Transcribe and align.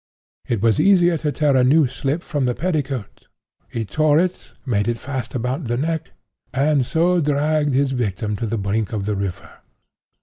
It 0.47 0.63
was 0.63 0.79
easier 0.79 1.15
to 1.19 1.31
tear 1.31 1.55
a 1.55 1.63
new 1.63 1.85
slip 1.85 2.23
from 2.23 2.45
the 2.45 2.55
petticoat. 2.55 3.27
He 3.69 3.85
tore 3.85 4.17
it, 4.17 4.49
made 4.65 4.87
it 4.87 4.97
fast 4.97 5.35
about 5.35 5.65
the 5.65 5.77
neck, 5.77 6.09
and 6.55 6.83
so 6.83 7.21
dragged 7.21 7.75
his 7.75 7.91
victim 7.91 8.35
to 8.37 8.47
the 8.47 8.57
brink 8.57 8.93
of 8.93 9.05
the 9.05 9.15
river. 9.15 9.59